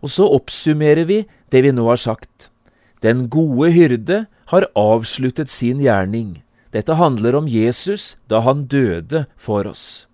Og 0.00 0.12
så 0.12 0.26
oppsummerer 0.28 1.04
vi 1.08 1.24
det 1.52 1.64
vi 1.64 1.72
nå 1.74 1.86
har 1.88 2.00
sagt. 2.00 2.50
Den 3.04 3.28
gode 3.32 3.72
hyrde 3.72 4.26
har 4.52 4.68
avsluttet 4.76 5.50
sin 5.50 5.80
gjerning. 5.80 6.40
Dette 6.72 6.94
handler 6.94 7.36
om 7.36 7.48
Jesus 7.48 8.14
da 8.30 8.44
han 8.44 8.68
døde 8.70 9.26
for 9.36 9.66
oss. 9.66 10.09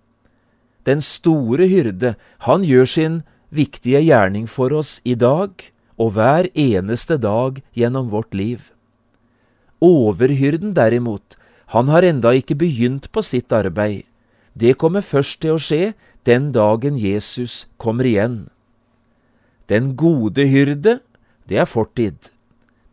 Den 0.87 1.01
store 1.03 1.67
hyrde, 1.67 2.15
han 2.47 2.63
gjør 2.63 2.87
sin 2.87 3.23
viktige 3.51 3.99
gjerning 4.05 4.47
for 4.47 4.71
oss 4.71 5.01
i 5.03 5.17
dag 5.19 5.51
og 5.97 6.13
hver 6.15 6.47
eneste 6.55 7.17
dag 7.19 7.59
gjennom 7.75 8.11
vårt 8.13 8.33
liv. 8.33 8.69
Overhyrden 9.83 10.73
derimot, 10.73 11.35
han 11.75 11.91
har 11.91 12.07
enda 12.07 12.31
ikke 12.31 12.55
begynt 12.55 13.11
på 13.11 13.21
sitt 13.21 13.51
arbeid. 13.51 14.05
Det 14.55 14.77
kommer 14.79 15.03
først 15.05 15.41
til 15.43 15.57
å 15.57 15.61
skje 15.61 15.91
den 16.25 16.51
dagen 16.55 16.97
Jesus 16.97 17.67
kommer 17.77 18.07
igjen. 18.07 18.47
Den 19.67 19.93
gode 19.99 20.47
hyrde, 20.47 20.99
det 21.45 21.59
er 21.61 21.69
fortid. 21.69 22.31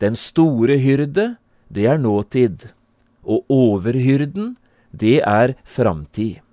Den 0.02 0.18
store 0.18 0.76
hyrde, 0.82 1.36
det 1.70 1.86
er 1.86 1.98
nåtid, 1.98 2.68
og 3.22 3.46
overhyrden, 3.48 4.56
det 4.90 5.22
er 5.22 5.54
framtid. 5.64 6.43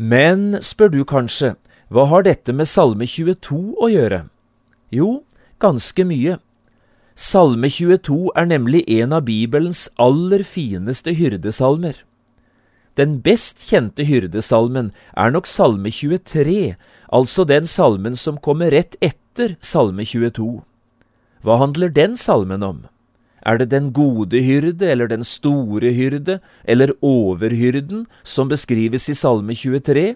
Men, 0.00 0.54
spør 0.64 0.88
du 0.94 1.02
kanskje, 1.04 1.58
hva 1.92 2.06
har 2.08 2.24
dette 2.24 2.54
med 2.56 2.68
Salme 2.70 3.04
22 3.04 3.74
å 3.76 3.88
gjøre? 3.92 4.22
Jo, 4.88 5.26
ganske 5.60 6.06
mye. 6.08 6.38
Salme 7.12 7.68
22 7.68 8.30
er 8.32 8.46
nemlig 8.48 8.80
en 8.96 9.12
av 9.12 9.26
Bibelens 9.26 9.90
aller 10.00 10.40
fineste 10.40 11.12
hyrdesalmer. 11.18 11.98
Den 12.96 13.18
best 13.20 13.66
kjente 13.68 14.06
hyrdesalmen 14.08 14.88
er 15.12 15.34
nok 15.34 15.44
Salme 15.50 15.92
23, 15.92 16.78
altså 17.12 17.44
den 17.44 17.68
salmen 17.68 18.16
som 18.16 18.40
kommer 18.40 18.72
rett 18.72 18.96
etter 19.04 19.58
Salme 19.60 20.08
22. 20.08 20.62
Hva 21.44 21.60
handler 21.60 21.92
den 21.92 22.16
salmen 22.16 22.64
om? 22.64 22.86
Er 23.46 23.58
det 23.58 23.70
den 23.70 23.92
gode 23.92 24.42
hyrde 24.44 24.90
eller 24.90 25.08
den 25.08 25.24
store 25.24 25.92
hyrde 25.96 26.40
eller 26.64 26.92
overhyrden 27.00 28.06
som 28.22 28.48
beskrives 28.48 29.08
i 29.08 29.14
Salme 29.14 29.54
23? 29.54 30.14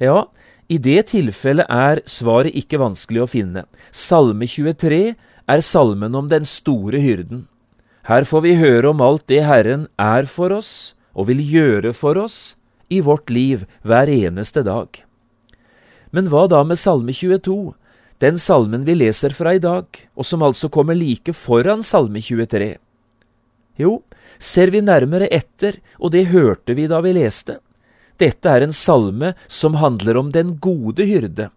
Ja, 0.00 0.26
i 0.68 0.78
det 0.82 1.12
tilfellet 1.12 1.70
er 1.70 2.02
svaret 2.10 2.56
ikke 2.58 2.80
vanskelig 2.82 3.22
å 3.22 3.30
finne. 3.30 3.64
Salme 3.94 4.48
23 4.50 5.14
er 5.46 5.62
salmen 5.62 6.14
om 6.18 6.28
den 6.28 6.44
store 6.44 6.98
hyrden. 6.98 7.46
Her 8.06 8.26
får 8.26 8.42
vi 8.42 8.58
høre 8.58 8.90
om 8.90 9.02
alt 9.02 9.26
det 9.30 9.44
Herren 9.46 9.86
er 9.98 10.26
for 10.30 10.54
oss 10.54 10.94
og 11.14 11.30
vil 11.30 11.40
gjøre 11.42 11.94
for 11.94 12.18
oss 12.18 12.56
i 12.90 13.00
vårt 13.00 13.30
liv 13.30 13.64
hver 13.82 14.10
eneste 14.10 14.62
dag. 14.66 14.90
Men 16.10 16.30
hva 16.30 16.46
da 16.50 16.62
med 16.66 16.78
Salme 16.78 17.14
22, 17.14 17.74
den 18.22 18.38
salmen 18.40 18.86
vi 18.86 18.94
leser 18.96 19.34
fra 19.36 19.52
i 19.56 19.60
dag, 19.60 19.86
og 20.16 20.24
som 20.24 20.44
altså 20.46 20.70
kommer 20.72 20.96
like 20.96 21.34
foran 21.36 21.82
Salme 21.84 22.22
23? 22.24 22.76
Jo, 23.76 24.00
ser 24.38 24.72
vi 24.72 24.80
nærmere 24.80 25.28
etter, 25.28 25.76
og 26.00 26.14
det 26.14 26.28
hørte 26.32 26.76
vi 26.76 26.86
da 26.88 27.02
vi 27.04 27.12
leste, 27.16 27.58
dette 28.16 28.48
er 28.48 28.64
en 28.64 28.72
salme 28.72 29.34
som 29.48 29.76
handler 29.76 30.16
om 30.16 30.30
den 30.32 30.54
gode 30.56 31.04
hyrde, 31.04 31.50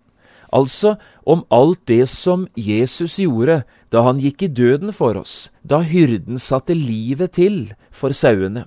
altså 0.51 0.97
om 1.23 1.45
alt 1.53 1.79
det 1.87 2.03
som 2.11 2.47
Jesus 2.59 3.15
gjorde 3.21 3.61
da 3.93 4.03
han 4.03 4.19
gikk 4.19 4.43
i 4.43 4.51
døden 4.51 4.91
for 4.95 5.15
oss, 5.15 5.47
da 5.63 5.79
hyrden 5.79 6.41
satte 6.41 6.75
livet 6.75 7.37
til 7.39 7.71
for 7.91 8.11
sauene. 8.11 8.65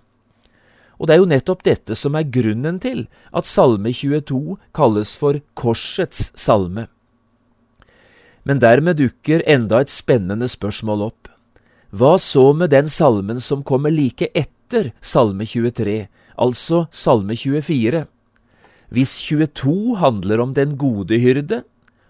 Og 0.96 1.08
det 1.08 1.16
er 1.16 1.20
jo 1.20 1.28
nettopp 1.28 1.64
dette 1.66 1.96
som 1.98 2.16
er 2.16 2.28
grunnen 2.30 2.78
til 2.80 3.04
at 3.34 3.48
Salme 3.48 3.90
22 3.90 4.56
kalles 4.76 5.16
for 5.18 5.40
Korsets 5.58 6.30
salme. 6.38 6.86
Men 8.44 8.58
dermed 8.62 8.98
dukker 8.98 9.42
enda 9.46 9.80
et 9.82 9.92
spennende 9.92 10.48
spørsmål 10.50 11.06
opp. 11.10 11.28
Hva 11.92 12.16
så 12.18 12.50
med 12.56 12.72
den 12.72 12.88
salmen 12.88 13.40
som 13.40 13.62
kommer 13.62 13.92
like 13.92 14.30
etter 14.34 14.90
Salme 15.04 15.44
23, 15.46 16.06
altså 16.40 16.86
Salme 16.90 17.36
24. 17.36 18.06
Hvis 18.92 19.12
22 19.28 19.96
handler 20.00 20.40
om 20.40 20.54
den 20.56 20.76
gode 20.80 21.20
hyrde, 21.20 21.62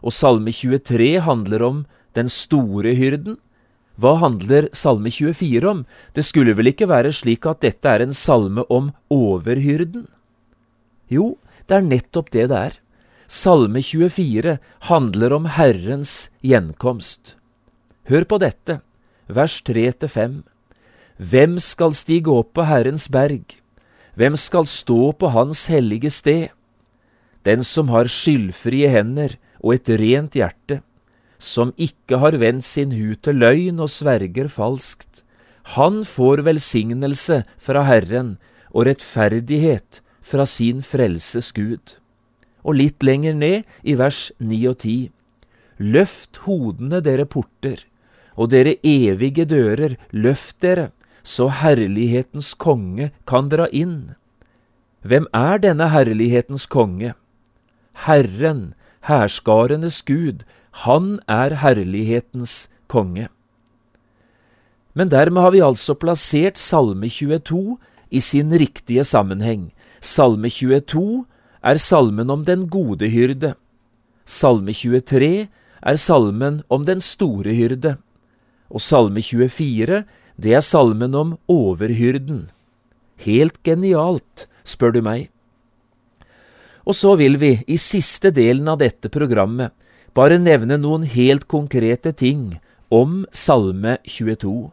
og 0.03 0.15
Salme 0.15 0.55
23 0.55 1.21
handler 1.27 1.63
om 1.63 1.85
den 2.15 2.31
store 2.31 2.95
hyrden, 2.99 3.37
hva 4.01 4.17
handler 4.23 4.71
Salme 4.73 5.11
24 5.13 5.69
om? 5.69 5.83
Det 6.17 6.25
skulle 6.25 6.57
vel 6.57 6.73
ikke 6.73 6.89
være 6.89 7.13
slik 7.13 7.47
at 7.47 7.61
dette 7.63 7.89
er 7.89 8.03
en 8.03 8.15
salme 8.17 8.65
om 8.73 8.91
overhyrden? 9.13 10.07
Jo, 11.13 11.37
det 11.69 11.77
er 11.77 11.87
nettopp 11.87 12.33
det 12.33 12.49
det 12.51 12.59
er. 12.59 12.79
Salme 13.33 13.81
24 13.81 14.59
handler 14.91 15.33
om 15.33 15.47
Herrens 15.49 16.29
gjenkomst. 16.45 17.39
Hør 18.11 18.27
på 18.29 18.37
dette, 18.43 18.83
vers 19.25 19.55
3–5. 19.65 20.43
Hvem 21.17 21.55
skal 21.65 21.97
stige 21.97 22.29
opp 22.29 22.51
på 22.59 22.67
Herrens 22.69 23.07
berg? 23.09 23.55
Hvem 24.21 24.37
skal 24.37 24.69
stå 24.69 25.15
på 25.17 25.31
Hans 25.33 25.63
hellige 25.73 26.11
sted? 26.13 26.51
Den 27.49 27.65
som 27.65 27.89
har 27.89 28.13
skyldfrie 28.13 28.93
hender 28.93 29.39
og 29.63 29.79
et 29.79 29.89
rent 30.03 30.37
hjerte, 30.37 30.83
som 31.41 31.73
ikke 31.81 32.21
har 32.21 32.37
vendt 32.37 32.69
sin 32.69 32.93
hu 32.93 33.15
til 33.17 33.41
løgn 33.41 33.81
og 33.81 33.89
sverger 33.97 34.53
falskt. 34.53 35.25
Han 35.81 36.03
får 36.05 36.45
velsignelse 36.53 37.41
fra 37.57 37.89
Herren 37.89 38.37
og 38.75 38.91
rettferdighet 38.93 40.05
fra 40.21 40.45
sin 40.45 40.85
frelses 40.85 41.49
Gud. 41.57 41.97
Og 42.63 42.79
litt 42.79 43.03
lenger 43.03 43.35
ned, 43.35 43.63
i 43.83 43.97
vers 43.99 44.31
9 44.39 44.61
og 44.71 44.79
10. 44.79 45.11
Løft 45.83 46.45
hodene, 46.47 47.01
dere 47.03 47.27
porter, 47.27 47.83
og 48.37 48.53
dere 48.53 48.77
evige 48.87 49.45
dører, 49.49 49.97
løft 50.13 50.61
dere, 50.63 50.91
så 51.23 51.49
herlighetens 51.63 52.55
konge 52.59 53.11
kan 53.27 53.51
dra 53.51 53.69
inn. 53.71 54.15
Hvem 55.03 55.27
er 55.35 55.59
denne 55.63 55.89
herlighetens 55.91 56.67
konge? 56.71 57.15
Herren, 58.07 58.75
hærskarenes 59.07 60.03
Gud, 60.07 60.47
han 60.87 61.19
er 61.29 61.59
herlighetens 61.63 62.69
konge. 62.89 63.29
Men 64.95 65.11
dermed 65.11 65.43
har 65.43 65.53
vi 65.55 65.65
altså 65.65 65.95
plassert 65.95 66.59
Salme 66.59 67.09
22 67.09 67.79
i 68.11 68.21
sin 68.21 68.53
riktige 68.53 69.05
sammenheng. 69.05 69.73
Salme 70.01 70.51
22 70.51 71.25
er 71.63 71.79
salmen 71.79 72.31
om 72.31 72.45
den 72.45 72.67
gode 72.69 73.09
hyrde. 73.13 73.55
Salme 74.27 74.75
23 74.75 75.49
er 75.83 75.97
salmen 75.97 76.63
om 76.69 76.87
den 76.87 77.01
store 77.01 77.55
hyrde. 77.55 77.97
Og 78.71 78.81
Salme 78.81 79.23
24 79.23 80.03
det 80.43 80.55
er 80.57 80.65
salmen 80.65 81.15
om 81.15 81.37
overhyrden. 81.51 82.49
Helt 83.23 83.61
genialt, 83.63 84.49
spør 84.65 84.97
du 84.97 85.03
meg. 85.05 85.29
Og 86.83 86.97
så 86.99 87.15
vil 87.21 87.37
vi, 87.39 87.61
i 87.69 87.79
siste 87.79 88.33
delen 88.35 88.67
av 88.69 88.81
dette 88.81 89.11
programmet, 89.13 89.71
bare 90.17 90.41
nevne 90.41 90.81
noen 90.81 91.05
helt 91.07 91.47
konkrete 91.49 92.13
ting 92.13 92.59
om 92.91 93.23
Salme 93.31 93.99
22. 94.09 94.73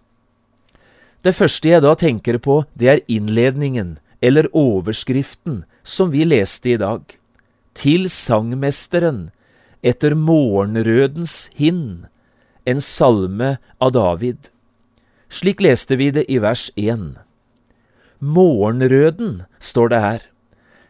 Det 1.22 1.36
første 1.36 1.70
jeg 1.70 1.84
da 1.84 1.94
tenker 2.00 2.40
på, 2.40 2.64
det 2.74 2.88
er 2.90 3.04
innledningen, 3.12 3.98
eller 4.24 4.50
overskriften, 4.56 5.64
som 5.90 6.14
vi 6.14 6.26
leste 6.28 6.76
i 6.76 6.78
dag. 6.78 7.02
Til 7.74 8.06
sangmesteren, 8.14 9.30
etter 9.82 10.14
morgenrødens 10.14 11.50
hind, 11.58 12.06
en 12.70 12.82
salme 12.84 13.56
av 13.82 13.96
David. 13.96 14.52
Slik 15.34 15.64
leste 15.66 15.98
vi 15.98 16.12
det 16.14 16.28
i 16.30 16.38
vers 16.44 16.70
1. 16.78 17.16
Morgenrøden, 18.20 19.44
står 19.60 19.94
det 19.94 20.02
her. 20.04 20.22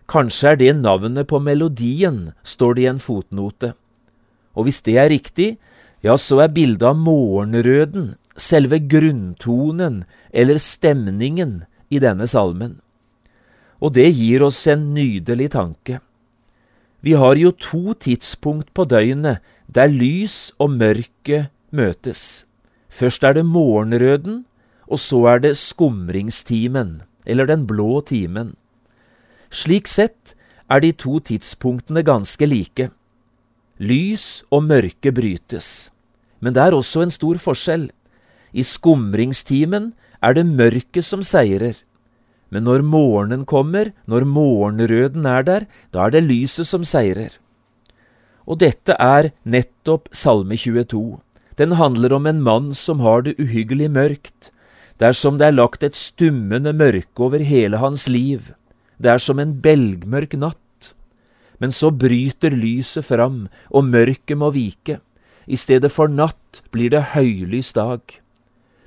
Kanskje 0.09 0.51
er 0.51 0.59
det 0.59 0.73
navnet 0.81 1.29
på 1.29 1.39
melodien, 1.39 2.31
står 2.43 2.75
det 2.75 2.83
i 2.83 2.89
en 2.91 3.03
fotnote. 3.03 3.75
Og 4.57 4.65
hvis 4.65 4.81
det 4.83 4.97
er 4.97 5.11
riktig, 5.13 5.49
ja, 6.01 6.17
så 6.17 6.41
er 6.43 6.55
bildet 6.55 6.87
av 6.89 6.97
morgenrøden 6.97 8.15
selve 8.39 8.79
grunntonen 8.79 10.03
eller 10.31 10.59
stemningen 10.63 11.63
i 11.91 11.99
denne 12.01 12.27
salmen. 12.27 12.79
Og 13.79 13.93
det 13.95 14.09
gir 14.11 14.43
oss 14.43 14.65
en 14.67 14.93
nydelig 14.93 15.51
tanke. 15.55 15.99
Vi 17.01 17.15
har 17.15 17.39
jo 17.39 17.51
to 17.55 17.93
tidspunkt 17.93 18.73
på 18.75 18.83
døgnet 18.83 19.39
der 19.67 19.87
lys 19.87 20.51
og 20.59 20.73
mørke 20.75 21.47
møtes. 21.71 22.45
Først 22.89 23.23
er 23.23 23.37
det 23.37 23.45
morgenrøden, 23.45 24.43
og 24.89 24.99
så 24.99 25.21
er 25.35 25.39
det 25.39 25.57
skumringstimen, 25.57 27.03
eller 27.25 27.45
den 27.45 27.67
blå 27.67 28.01
timen. 28.01 28.55
Slik 29.49 29.87
sett 29.87 30.33
er 30.69 30.81
de 30.81 30.91
to 30.91 31.19
tidspunktene 31.19 32.03
ganske 32.03 32.45
like. 32.45 32.89
Lys 33.79 34.43
og 34.51 34.65
mørke 34.67 35.13
brytes. 35.13 35.89
Men 36.39 36.53
det 36.53 36.63
er 36.63 36.75
også 36.75 37.05
en 37.05 37.13
stor 37.13 37.37
forskjell. 37.37 37.89
I 38.51 38.63
skumringstimen 38.65 39.93
er 40.21 40.33
det 40.33 40.45
mørket 40.45 41.05
som 41.05 41.23
seirer. 41.23 41.77
Men 42.49 42.65
når 42.65 42.83
morgenen 42.85 43.45
kommer, 43.45 43.91
når 44.09 44.25
morgenrøden 44.25 45.25
er 45.29 45.45
der, 45.45 45.65
da 45.93 46.05
er 46.05 46.15
det 46.15 46.25
lyset 46.25 46.67
som 46.67 46.85
seirer. 46.87 47.37
Og 48.49 48.61
dette 48.63 48.95
er 48.97 49.31
nettopp 49.45 50.09
Salme 50.11 50.57
22. 50.57 51.19
Den 51.61 51.75
handler 51.77 52.15
om 52.15 52.25
en 52.25 52.41
mann 52.41 52.71
som 52.73 53.03
har 53.05 53.21
det 53.27 53.35
uhyggelig 53.37 53.91
mørkt. 53.93 54.49
Det 54.97 55.11
er 55.11 55.15
som 55.15 55.37
det 55.37 55.49
er 55.49 55.55
lagt 55.55 55.83
et 55.85 55.95
stummende 55.95 56.73
mørke 56.73 57.27
over 57.27 57.43
hele 57.45 57.77
hans 57.79 58.07
liv. 58.09 58.49
Det 58.97 59.11
er 59.13 59.21
som 59.21 59.39
en 59.39 59.53
belgmørk 59.61 60.33
natt. 60.39 60.93
Men 61.59 61.71
så 61.75 61.91
bryter 61.91 62.55
lyset 62.55 63.05
fram, 63.05 63.47
og 63.69 63.85
mørket 63.85 64.37
må 64.39 64.49
vike. 64.55 64.99
I 65.47 65.59
stedet 65.59 65.91
for 65.91 66.07
natt 66.07 66.63
blir 66.71 66.91
det 66.93 67.11
høylys 67.13 67.73
dag. 67.75 68.01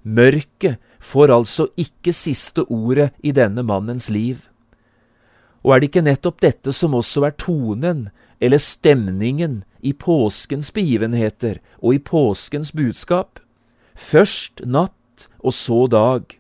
Mørket 0.02 0.80
får 1.02 1.34
altså 1.34 1.66
ikke 1.76 2.14
siste 2.14 2.64
ordet 2.70 3.10
i 3.20 3.34
denne 3.34 3.64
mannens 3.66 4.08
liv. 4.10 4.46
Og 5.62 5.74
er 5.74 5.82
det 5.82 5.90
ikke 5.90 6.06
nettopp 6.06 6.40
dette 6.42 6.74
som 6.74 6.94
også 6.94 7.26
er 7.26 7.36
tonen 7.38 8.08
eller 8.42 8.58
stemningen 8.58 9.62
i 9.82 9.92
påskens 9.94 10.70
begivenheter 10.74 11.60
og 11.80 11.98
i 11.98 12.02
påskens 12.02 12.72
budskap. 12.74 13.38
Først 13.94 14.62
natt 14.66 15.28
og 15.42 15.54
så 15.54 15.86
dag. 15.90 16.38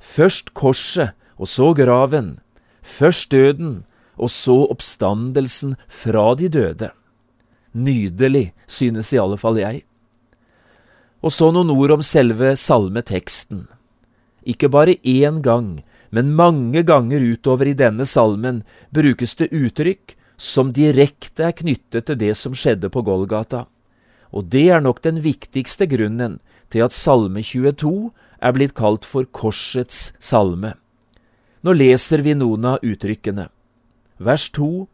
Først 0.00 0.54
korset 0.54 1.14
og 1.38 1.50
så 1.50 1.72
graven. 1.74 2.38
Først 2.82 3.30
døden 3.30 3.84
og 4.16 4.30
så 4.30 4.56
oppstandelsen 4.70 5.74
fra 5.88 6.34
de 6.38 6.48
døde. 6.48 6.90
Nydelig, 7.74 8.52
synes 8.66 9.12
i 9.12 9.18
alle 9.18 9.38
fall 9.38 9.58
jeg. 9.58 9.82
Og 11.24 11.32
så 11.32 11.50
noen 11.50 11.72
ord 11.74 11.96
om 11.96 12.02
selve 12.04 12.52
salmeteksten. 12.58 13.64
Ikke 14.44 14.68
bare 14.68 14.96
én 15.02 15.40
gang, 15.42 15.82
men 16.10 16.34
mange 16.36 16.84
ganger 16.84 17.20
utover 17.20 17.66
i 17.66 17.74
denne 17.76 18.06
salmen 18.06 18.62
brukes 18.92 19.34
det 19.40 19.50
uttrykk 19.50 20.14
som 20.36 20.72
direkte 20.76 21.48
er 21.48 21.56
knyttet 21.56 22.06
til 22.06 22.18
det 22.20 22.34
som 22.36 22.54
skjedde 22.54 22.90
på 22.92 23.02
Golgata. 23.06 23.64
Og 24.34 24.50
det 24.50 24.68
er 24.70 24.82
nok 24.82 25.02
den 25.02 25.22
viktigste 25.24 25.86
grunnen 25.86 26.40
til 26.70 26.84
at 26.84 26.94
Salme 26.94 27.42
22 27.42 28.10
er 28.42 28.54
blitt 28.54 28.74
kalt 28.74 29.06
for 29.06 29.26
Korsets 29.30 30.12
salme. 30.18 30.74
Nå 31.64 31.72
leser 31.72 32.24
vi 32.26 32.34
noen 32.36 32.66
av 32.74 32.82
uttrykkene. 32.84 33.46
Vers 34.18 34.50
2. 34.52 34.86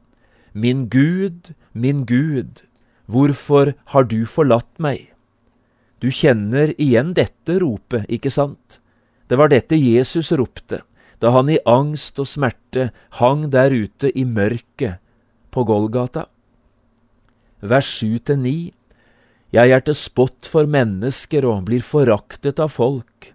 Min 0.53 0.87
Gud, 0.93 1.55
min 1.73 2.05
Gud, 2.07 2.63
hvorfor 3.07 3.73
har 3.95 4.07
du 4.07 4.27
forlatt 4.27 4.71
meg? 4.79 5.11
Du 6.01 6.09
kjenner 6.11 6.73
igjen 6.81 7.15
dette 7.17 7.59
ropet, 7.61 8.07
ikke 8.09 8.33
sant? 8.33 8.80
Det 9.31 9.39
var 9.39 9.53
dette 9.53 9.79
Jesus 9.79 10.33
ropte 10.35 10.83
da 11.21 11.31
han 11.35 11.51
i 11.53 11.61
angst 11.69 12.19
og 12.19 12.27
smerte 12.27 12.89
hang 13.21 13.45
der 13.53 13.71
ute 13.71 14.09
i 14.17 14.25
mørket 14.25 14.99
på 15.53 15.65
Golgata. 15.69 16.25
Vers 17.61 17.89
7–9 18.01 18.73
Jeg 19.53 19.75
er 19.77 19.85
til 19.85 19.99
spott 19.99 20.49
for 20.49 20.67
mennesker 20.67 21.45
og 21.47 21.67
blir 21.69 21.85
foraktet 21.85 22.59
av 22.59 22.73
folk. 22.73 23.35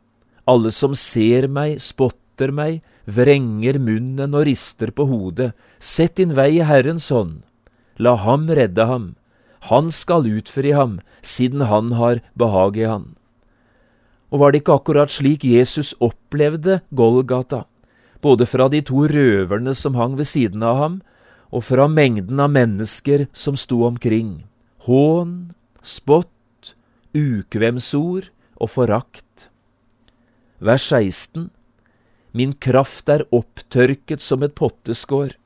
Alle 0.50 0.72
som 0.74 0.96
ser 0.98 1.48
meg, 1.48 1.78
spotter 1.82 2.52
meg, 2.52 2.82
vrenger 3.06 3.78
munnen 3.78 4.34
og 4.34 4.48
rister 4.50 4.92
på 4.92 5.06
hodet. 5.10 5.54
Sett 5.80 6.18
din 6.18 6.34
vei 6.38 6.56
i 6.58 6.66
Herrens 6.66 7.12
hånd. 7.14 7.44
La 8.02 8.16
ham 8.18 8.50
redde 8.50 8.90
ham. 8.90 9.14
Han 9.70 9.94
skal 9.94 10.28
utfri 10.28 10.74
ham, 10.74 11.00
siden 11.22 11.70
han 11.70 11.94
har 12.02 12.22
behag 12.34 12.82
i 12.82 12.90
han. 12.90 13.14
Og 14.34 14.42
var 14.42 14.52
det 14.52 14.64
ikke 14.64 14.78
akkurat 14.80 15.12
slik 15.12 15.46
Jesus 15.46 15.94
opplevde 16.04 16.82
Golgata, 16.96 17.66
både 18.22 18.48
fra 18.50 18.68
de 18.72 18.82
to 18.86 19.06
røverne 19.10 19.76
som 19.78 19.96
hang 20.00 20.18
ved 20.18 20.30
siden 20.30 20.64
av 20.66 20.80
ham, 20.82 20.96
og 21.54 21.64
fra 21.64 21.86
mengden 21.88 22.40
av 22.42 22.52
mennesker 22.52 23.28
som 23.34 23.58
sto 23.60 23.84
omkring? 23.86 24.44
Hån, 24.90 25.54
spott, 25.86 26.76
ukvemsord 27.16 28.32
og 28.58 28.72
forakt. 28.74 29.50
Vers 30.60 30.90
16 30.90 31.50
Min 32.36 32.54
kraft 32.60 33.08
er 33.10 33.24
opptørket 33.32 34.24
som 34.24 34.44
et 34.44 34.56
potteskår, 34.58 35.38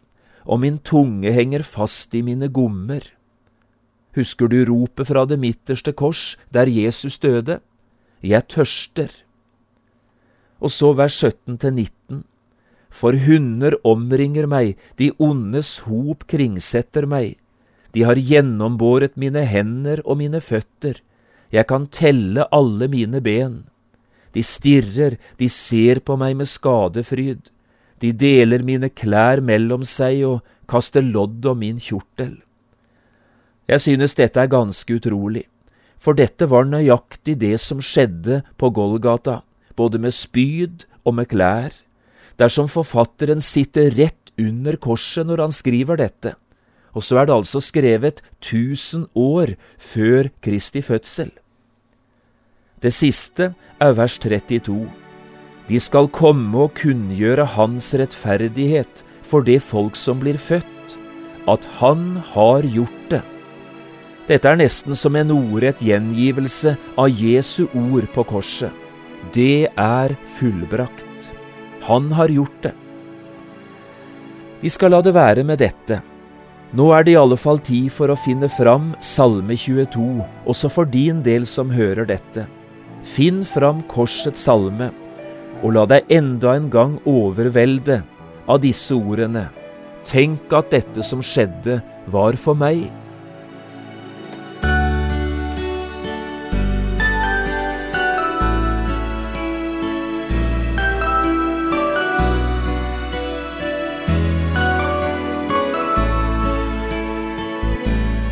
og 0.50 0.64
min 0.64 0.80
tunge 0.82 1.30
henger 1.36 1.62
fast 1.62 2.16
i 2.18 2.24
mine 2.26 2.50
gommer. 2.50 3.04
Husker 4.18 4.50
du 4.50 4.64
ropet 4.66 5.06
fra 5.12 5.26
det 5.30 5.38
midterste 5.38 5.94
kors, 5.94 6.34
der 6.50 6.66
Jesus 6.66 7.20
døde? 7.22 7.60
Jeg 8.22 8.48
tørster. 8.52 9.12
Og 10.60 10.72
så 10.76 10.92
vers 10.94 11.16
17 11.16 11.58
til 11.58 11.74
19. 11.74 12.24
For 12.90 13.16
hunder 13.16 13.78
omringer 13.86 14.48
meg, 14.50 14.76
de 15.00 15.12
ondes 15.22 15.86
hop 15.86 16.26
kringsetter 16.28 17.08
meg. 17.08 17.38
De 17.94 18.04
har 18.06 18.20
gjennombåret 18.20 19.16
mine 19.18 19.46
hender 19.48 20.02
og 20.06 20.20
mine 20.20 20.42
føtter. 20.42 21.00
Jeg 21.50 21.66
kan 21.70 21.88
telle 21.88 22.46
alle 22.54 22.90
mine 22.92 23.22
ben. 23.22 23.64
De 24.34 24.44
stirrer, 24.46 25.18
de 25.40 25.50
ser 25.50 26.02
på 26.06 26.18
meg 26.20 26.36
med 26.38 26.50
skadefryd. 26.50 27.50
De 28.00 28.12
deler 28.14 28.64
mine 28.64 28.90
klær 28.90 29.42
mellom 29.42 29.84
seg 29.88 30.22
og 30.28 30.44
kaster 30.70 31.02
lodd 31.02 31.46
om 31.50 31.60
min 31.64 31.80
kjortel. 31.82 32.38
Jeg 33.70 33.82
synes 33.86 34.16
dette 34.18 34.42
er 34.42 34.50
ganske 34.50 34.96
utrolig, 34.98 35.46
for 36.00 36.16
dette 36.18 36.48
var 36.50 36.68
nøyaktig 36.68 37.38
det 37.42 37.58
som 37.62 37.84
skjedde 37.84 38.42
på 38.58 38.72
Golgata, 38.76 39.42
både 39.76 40.00
med 40.02 40.16
spyd 40.16 40.86
og 41.04 41.20
med 41.20 41.30
klær, 41.32 41.74
dersom 42.40 42.70
forfatteren 42.72 43.44
sitter 43.44 43.92
rett 43.98 44.32
under 44.40 44.80
korset 44.80 45.28
når 45.28 45.44
han 45.44 45.56
skriver 45.56 46.00
dette, 46.00 46.34
og 46.96 47.04
så 47.06 47.20
er 47.20 47.30
det 47.30 47.36
altså 47.36 47.62
skrevet 47.64 48.24
tusen 48.44 49.06
år 49.14 49.54
før 49.78 50.32
Kristi 50.44 50.82
fødsel. 50.82 51.30
Det 52.80 52.94
siste 52.96 53.52
er 53.84 53.96
vers 53.98 54.16
32. 54.24 54.88
De 55.70 55.80
skal 55.84 56.08
komme 56.16 56.64
og 56.64 56.78
kunngjøre 56.80 57.46
Hans 57.58 57.92
rettferdighet 58.00 59.04
for 59.22 59.46
det 59.46 59.60
folk 59.62 60.00
som 60.00 60.24
blir 60.24 60.40
født, 60.40 60.96
at 61.50 61.68
Han 61.80 62.24
har 62.34 62.64
gjort 62.64 63.04
det. 63.12 63.22
Dette 64.30 64.46
er 64.46 64.60
nesten 64.60 64.94
som 64.94 65.16
en 65.18 65.32
ordrett 65.34 65.80
gjengivelse 65.82 66.76
av 67.02 67.10
Jesu 67.10 67.64
ord 67.74 68.06
på 68.14 68.26
korset. 68.30 68.70
Det 69.34 69.72
er 69.74 70.14
fullbrakt. 70.38 71.32
Han 71.88 72.12
har 72.14 72.30
gjort 72.30 72.62
det. 72.62 72.76
Vi 74.62 74.70
skal 74.70 74.94
la 74.94 75.00
det 75.02 75.16
være 75.16 75.46
med 75.48 75.62
dette. 75.64 76.02
Nå 76.78 76.92
er 76.94 77.06
det 77.08 77.16
i 77.16 77.18
alle 77.18 77.40
fall 77.42 77.58
tid 77.66 77.90
for 77.90 78.14
å 78.14 78.20
finne 78.20 78.52
fram 78.54 78.92
Salme 79.02 79.58
22, 79.58 80.22
også 80.46 80.70
for 80.70 80.86
din 80.86 81.24
del 81.26 81.48
som 81.50 81.74
hører 81.74 82.06
dette. 82.06 82.46
Finn 83.02 83.42
fram 83.48 83.82
korsets 83.90 84.44
salme, 84.46 84.92
og 85.64 85.74
la 85.74 85.88
deg 85.90 86.12
enda 86.14 86.54
en 86.54 86.70
gang 86.70 87.00
overvelde 87.10 88.04
av 88.46 88.62
disse 88.62 88.94
ordene. 88.94 89.48
Tenk 90.06 90.54
at 90.54 90.70
dette 90.76 91.02
som 91.06 91.24
skjedde, 91.26 91.82
var 92.10 92.38
for 92.38 92.58
meg. 92.58 92.86